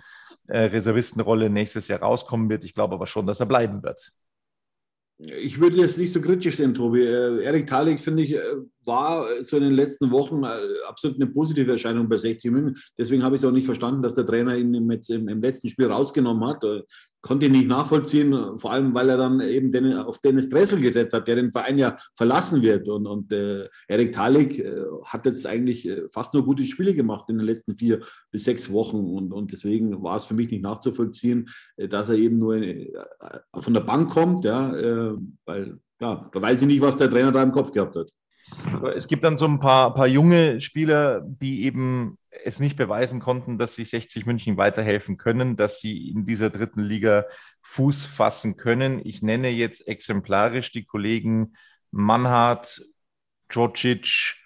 [0.46, 2.62] äh, Reservistenrolle nächstes Jahr rauskommen wird.
[2.62, 4.12] Ich glaube aber schon, dass er bleiben wird.
[5.18, 7.02] Ich würde jetzt nicht so kritisch sehen, Tobi.
[7.02, 8.40] Äh, Erik Talik, finde ich, äh,
[8.86, 10.48] war so in den letzten Wochen äh,
[10.88, 12.76] absolut eine positive Erscheinung bei 60 München.
[12.98, 15.68] Deswegen habe ich es auch nicht verstanden, dass der Trainer ihn jetzt im, im letzten
[15.68, 16.64] Spiel rausgenommen hat
[17.26, 21.12] konnte ich nicht nachvollziehen, vor allem weil er dann eben den, auf Dennis Dressel gesetzt
[21.12, 22.88] hat, der den Verein ja verlassen wird.
[22.88, 27.28] Und, und äh, Erik Talik äh, hat jetzt eigentlich äh, fast nur gute Spiele gemacht
[27.28, 28.98] in den letzten vier bis sechs Wochen.
[28.98, 32.92] Und, und deswegen war es für mich nicht nachzuvollziehen, äh, dass er eben nur äh,
[33.58, 37.32] von der Bank kommt, ja, äh, weil ja, da weiß ich nicht, was der Trainer
[37.32, 38.12] da im Kopf gehabt hat.
[38.94, 43.58] Es gibt dann so ein paar, paar junge Spieler, die eben es nicht beweisen konnten,
[43.58, 47.24] dass sie 60 München weiterhelfen können, dass sie in dieser dritten Liga
[47.62, 49.00] Fuß fassen können.
[49.04, 51.54] Ich nenne jetzt exemplarisch die Kollegen
[51.90, 52.82] Mannhardt,
[53.52, 54.36] Djocic,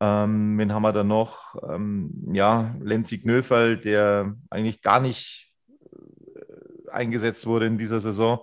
[0.00, 1.54] ähm, wen haben wir da noch?
[1.68, 8.40] Ähm, ja, Lenzi Knöferl, der eigentlich gar nicht äh, eingesetzt wurde in dieser Saison.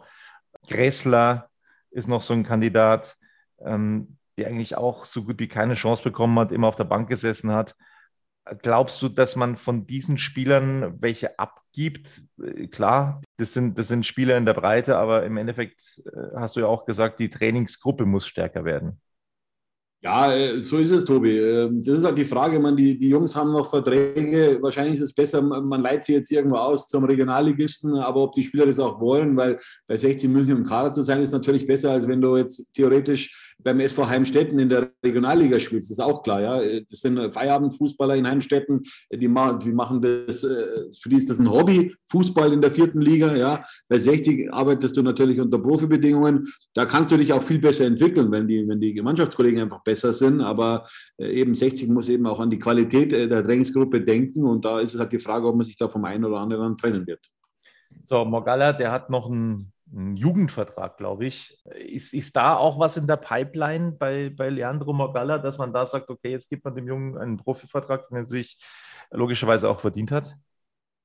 [0.68, 1.50] Gressler
[1.92, 3.18] ist noch so ein Kandidat,
[3.60, 7.10] ähm, der eigentlich auch so gut wie keine Chance bekommen hat, immer auf der Bank
[7.10, 7.76] gesessen hat.
[8.62, 12.24] Glaubst du, dass man von diesen Spielern welche abgibt?
[12.41, 16.56] Äh, klar, das sind, das sind Spieler in der Breite, aber im Endeffekt äh, hast
[16.56, 19.00] du ja auch gesagt, die Trainingsgruppe muss stärker werden.
[20.04, 21.38] Ja, äh, so ist es, Tobi.
[21.38, 24.58] Ähm, das ist halt die Frage, man, die, die Jungs haben noch Verträge.
[24.60, 28.44] Wahrscheinlich ist es besser, man leiht sie jetzt irgendwo aus zum Regionalligisten, aber ob die
[28.44, 31.91] Spieler das auch wollen, weil bei 60 München im Kader zu sein, ist natürlich besser,
[31.91, 36.24] als wenn du jetzt theoretisch beim SV Heimstetten in der Regionalliga spielst, das ist auch
[36.24, 36.41] klar.
[36.41, 36.82] Ja?
[36.89, 41.39] Das sind Feierabendfußballer in Heimstetten, die, machen, die machen das, äh, für die ist das
[41.39, 43.36] ein Hobby, Fußball in der vierten Liga.
[43.36, 43.63] Ja?
[43.89, 46.47] Bei 60 arbeitest du natürlich unter Profibedingungen.
[46.74, 50.13] Da kannst du dich auch viel besser entwickeln, wenn die, wenn die Mannschaftskollegen einfach besser
[50.13, 50.41] sind.
[50.41, 54.43] Aber äh, eben 60 muss eben auch an die Qualität äh, der Trainingsgruppe denken.
[54.43, 56.78] Und da ist es halt die Frage, ob man sich da vom einen oder anderen
[56.78, 57.26] trennen wird.
[58.04, 61.62] So, Morgalla, der hat noch einen ein Jugendvertrag, glaube ich.
[61.76, 65.86] Ist, ist da auch was in der Pipeline bei, bei Leandro Morgalla, dass man da
[65.86, 68.58] sagt, okay, jetzt gibt man dem Jungen einen Profivertrag, den er sich
[69.12, 70.36] logischerweise auch verdient hat?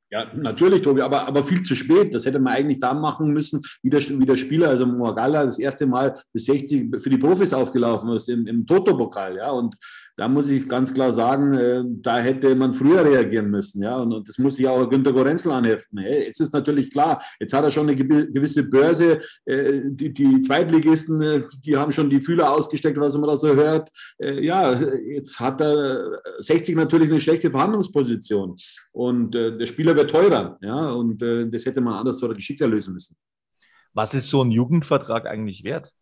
[0.09, 2.15] Ja, natürlich, Tobi, aber, aber viel zu spät.
[2.15, 5.59] Das hätte man eigentlich da machen müssen, wie der, wie der Spieler, also Morgalla, das
[5.59, 9.37] erste Mal für 60 für die Profis aufgelaufen ist im, im Toto-Pokal.
[9.37, 9.75] Ja, und
[10.17, 13.83] da muss ich ganz klar sagen, äh, da hätte man früher reagieren müssen.
[13.83, 15.99] Ja, und, und das muss sich auch Günter Gorenzel anheften.
[15.99, 19.21] Es ist natürlich klar, jetzt hat er schon eine gewisse Börse.
[19.45, 23.55] Äh, die, die Zweitligisten, äh, die haben schon die Fühler ausgesteckt, was man da so
[23.55, 23.91] hört.
[24.19, 28.57] Ja, jetzt hat er 60 natürlich eine schlechte Verhandlungsposition.
[28.93, 30.59] Und der Spieler wird teurer.
[30.63, 33.17] Ja, und das hätte man anders oder geschickter lösen müssen.
[33.93, 35.93] Was ist so ein Jugendvertrag eigentlich wert?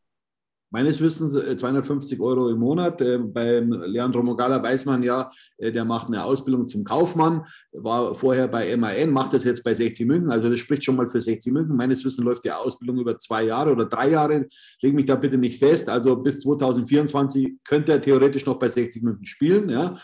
[0.74, 3.00] Meines Wissens 250 äh, Euro im Monat.
[3.00, 8.16] Äh, beim Leandro Mogala weiß man ja, äh, der macht eine Ausbildung zum Kaufmann, war
[8.16, 10.32] vorher bei MAN, macht das jetzt bei 60 München.
[10.32, 11.76] Also das spricht schon mal für 60 München.
[11.76, 14.46] Meines Wissens läuft die Ausbildung über zwei Jahre oder drei Jahre.
[14.82, 15.88] Leg mich da bitte nicht fest.
[15.88, 19.68] Also bis 2024 könnte er theoretisch noch bei 60 München spielen.
[19.70, 19.96] Ja.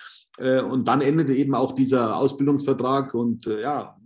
[0.62, 3.12] Und dann endet eben auch dieser Ausbildungsvertrag.
[3.14, 3.96] Und ja,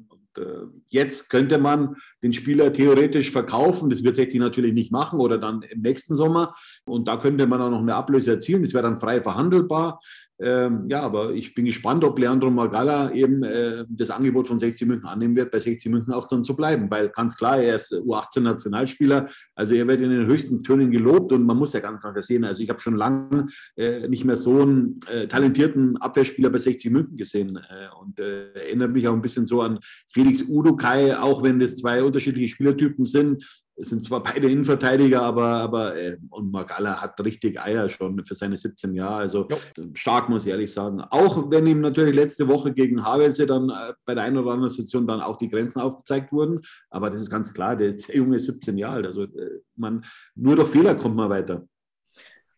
[0.88, 3.90] jetzt könnte man den Spieler theoretisch verkaufen.
[3.90, 6.54] Das wird 60 natürlich nicht machen oder dann im nächsten Sommer.
[6.84, 8.62] Und da könnte man auch noch eine Ablöse erzielen.
[8.62, 10.00] Das wäre dann frei verhandelbar.
[10.40, 14.88] Ähm, ja, aber ich bin gespannt, ob Leandro Magala eben äh, das Angebot von 60
[14.88, 16.90] München annehmen wird, bei 60 München auch dann zu bleiben.
[16.90, 19.28] Weil ganz klar, er ist U18-Nationalspieler.
[19.54, 22.44] Also er wird in den höchsten Tönen gelobt und man muss ja ganz klar sehen.
[22.44, 26.90] Also ich habe schon lange äh, nicht mehr so einen äh, talentierten Abwehrspieler bei 60
[26.90, 27.56] München gesehen.
[27.56, 31.76] Äh, und äh, erinnert mich auch ein bisschen so an Felix Udukai, auch wenn das
[31.76, 33.44] zwei unterschiedliche Spielertypen sind
[33.76, 38.34] Es sind zwar beide Innenverteidiger, aber, aber äh, und Magala hat richtig Eier schon für
[38.34, 39.16] seine 17 Jahre.
[39.16, 39.56] Also jo.
[39.94, 41.00] stark, muss ich ehrlich sagen.
[41.00, 44.70] Auch wenn ihm natürlich letzte Woche gegen Havelse dann äh, bei der einen oder anderen
[44.70, 46.60] Situation dann auch die Grenzen aufgezeigt wurden.
[46.90, 49.06] Aber das ist ganz klar, der, der Junge ist 17 Jahre alt.
[49.06, 50.04] Also äh, man,
[50.36, 51.66] nur durch Fehler kommt man weiter.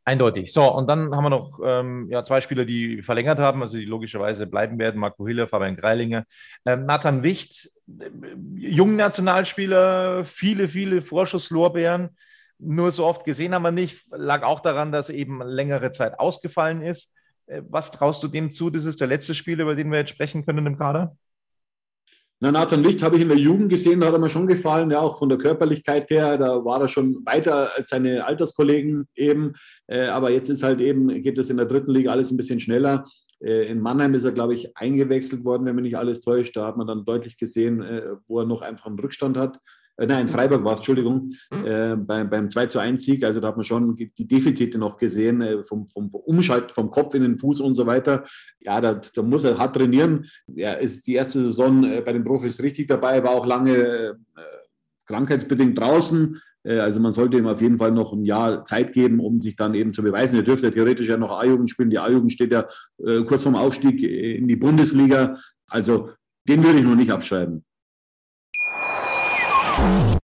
[0.08, 0.52] Eindeutig.
[0.52, 3.86] So, und dann haben wir noch ähm, ja, zwei Spieler, die verlängert haben, also die
[3.86, 5.00] logischerweise bleiben werden.
[5.00, 6.24] Marco Hille, Fabian Greilinger.
[6.64, 8.08] Ähm, Nathan Wicht, äh,
[8.54, 12.10] jungen Nationalspieler, viele, viele Vorschusslorbeeren.
[12.60, 14.06] Nur so oft gesehen haben wir nicht.
[14.12, 17.12] Lag auch daran, dass eben längere Zeit ausgefallen ist.
[17.46, 18.70] Äh, was traust du dem zu?
[18.70, 21.16] Das ist der letzte Spiel, über den wir jetzt sprechen können im Kader?
[22.38, 25.00] Na, Nathan Licht habe ich in der Jugend gesehen, hat er mir schon gefallen, ja,
[25.00, 29.54] auch von der Körperlichkeit her, da war er schon weiter als seine Alterskollegen eben,
[29.86, 32.60] äh, aber jetzt ist halt eben, geht es in der dritten Liga alles ein bisschen
[32.60, 33.06] schneller.
[33.40, 36.54] Äh, in Mannheim ist er, glaube ich, eingewechselt worden, wenn mich nicht alles täuscht.
[36.56, 39.58] Da hat man dann deutlich gesehen, äh, wo er noch einfach einen Rückstand hat
[39.98, 41.66] äh, nein, in Freiburg war es, Entschuldigung, mhm.
[41.66, 43.24] äh, beim, beim 2 zu 1 Sieg.
[43.24, 46.90] Also da hat man schon die Defizite noch gesehen, äh, vom, vom, vom Umschalt, vom
[46.90, 48.24] Kopf in den Fuß und so weiter.
[48.60, 50.26] Ja, da, da muss er hart trainieren.
[50.54, 54.14] Er ist die erste Saison äh, bei den Profis richtig dabei, war auch lange äh,
[55.06, 56.40] krankheitsbedingt draußen.
[56.64, 59.56] Äh, also man sollte ihm auf jeden Fall noch ein Jahr Zeit geben, um sich
[59.56, 60.36] dann eben zu beweisen.
[60.36, 61.90] Er dürfte theoretisch ja noch A-Jugend spielen.
[61.90, 62.66] Die A-Jugend steht ja
[63.24, 65.38] kurz vorm Aufstieg in die Bundesliga.
[65.68, 66.10] Also
[66.48, 67.65] den würde ich noch nicht abschreiben.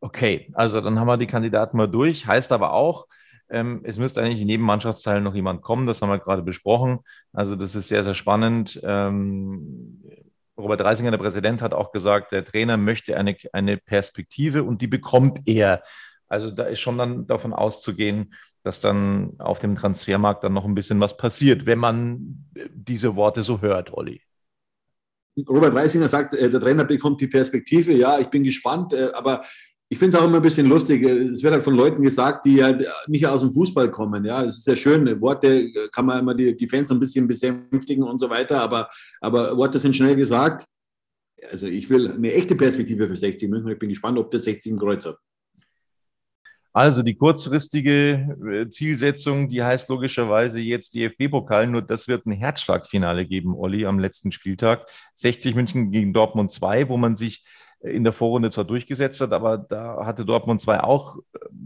[0.00, 2.26] Okay, also dann haben wir die Kandidaten mal durch.
[2.26, 3.06] Heißt aber auch,
[3.48, 5.86] ähm, es müsste eigentlich in jedem Mannschaftsteil noch jemand kommen.
[5.86, 7.00] Das haben wir gerade besprochen.
[7.32, 8.80] Also das ist sehr, sehr spannend.
[8.82, 10.02] Ähm,
[10.58, 14.86] Robert Reisinger, der Präsident, hat auch gesagt, der Trainer möchte eine, eine Perspektive und die
[14.86, 15.82] bekommt er.
[16.28, 20.74] Also da ist schon dann davon auszugehen, dass dann auf dem Transfermarkt dann noch ein
[20.74, 24.22] bisschen was passiert, wenn man diese Worte so hört, Olli.
[25.48, 27.92] Robert Reisinger sagt, äh, der Trainer bekommt die Perspektive.
[27.92, 29.42] Ja, ich bin gespannt, äh, aber
[29.88, 31.02] ich finde es auch immer ein bisschen lustig.
[31.04, 34.24] Es wird halt von Leuten gesagt, die ja nicht aus dem Fußball kommen.
[34.24, 35.20] Ja, es ist sehr schön.
[35.20, 38.88] Worte kann man immer die, die Fans ein bisschen besänftigen und so weiter, aber,
[39.20, 40.66] aber Worte sind schnell gesagt.
[41.50, 43.70] Also ich will eine echte Perspektive für 60 München.
[43.70, 45.18] Ich bin gespannt, ob der 60 ein Kreuz hat.
[46.76, 53.24] Also die kurzfristige äh, Zielsetzung, die heißt logischerweise jetzt DFB-Pokal, nur das wird ein Herzschlagfinale
[53.24, 54.86] geben, Olli, am letzten Spieltag.
[55.14, 57.46] 60 München gegen Dortmund 2, wo man sich
[57.80, 61.16] in der Vorrunde zwar durchgesetzt hat, aber da hatte Dortmund 2 auch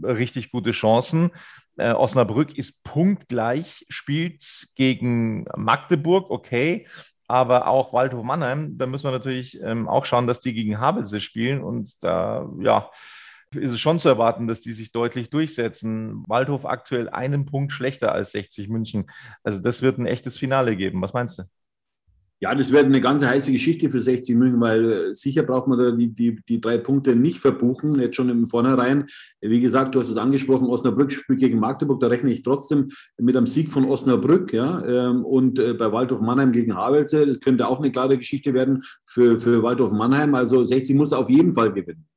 [0.01, 1.31] äh, richtig gute Chancen.
[1.75, 6.87] Äh, Osnabrück ist punktgleich, spielt gegen Magdeburg, okay.
[7.27, 11.19] Aber auch Waldhof Mannheim, da müssen wir natürlich ähm, auch schauen, dass die gegen Havelse
[11.19, 11.61] spielen.
[11.61, 12.89] Und da, ja,
[13.55, 16.23] ist es schon zu erwarten, dass die sich deutlich durchsetzen.
[16.27, 19.09] Waldhof aktuell einen Punkt schlechter als 60 München.
[19.43, 21.01] Also das wird ein echtes Finale geben.
[21.01, 21.43] Was meinst du?
[22.43, 25.77] Ja, das wird eine ganz heiße Geschichte für 60 München, weil äh, sicher braucht man
[25.77, 29.05] da die, die, die drei Punkte nicht verbuchen, jetzt schon im Vornherein.
[29.41, 33.37] Wie gesagt, du hast es angesprochen, Osnabrück spielt gegen Magdeburg, da rechne ich trotzdem mit
[33.37, 37.67] einem Sieg von Osnabrück, ja, ähm, und äh, bei Waldhof Mannheim gegen Havelse, das könnte
[37.67, 40.33] auch eine klare Geschichte werden für, für Waldhof Mannheim.
[40.33, 42.07] Also 60 muss auf jeden Fall gewinnen.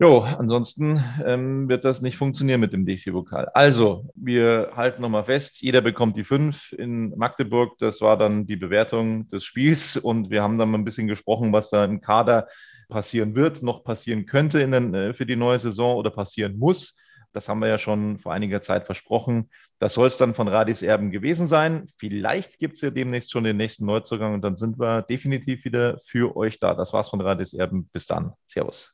[0.00, 3.50] Jo, ansonsten ähm, wird das nicht funktionieren mit dem DFB-Pokal.
[3.54, 7.78] Also, wir halten nochmal fest, jeder bekommt die fünf in Magdeburg.
[7.78, 11.52] Das war dann die Bewertung des Spiels und wir haben dann mal ein bisschen gesprochen,
[11.52, 12.48] was da im Kader
[12.88, 16.96] passieren wird, noch passieren könnte in den, äh, für die neue Saison oder passieren muss.
[17.32, 19.50] Das haben wir ja schon vor einiger Zeit versprochen.
[19.78, 21.86] Das soll es dann von Radis Erben gewesen sein.
[21.98, 25.98] Vielleicht gibt es ja demnächst schon den nächsten Neuzugang und dann sind wir definitiv wieder
[26.04, 26.74] für euch da.
[26.74, 27.88] Das war's von Radis Erben.
[27.92, 28.32] Bis dann.
[28.46, 28.93] Servus.